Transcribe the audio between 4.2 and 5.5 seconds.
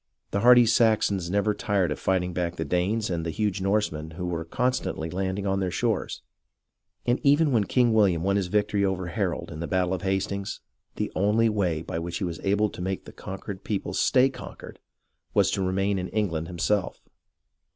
were constantly landing